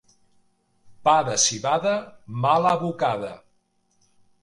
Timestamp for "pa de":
1.09-1.35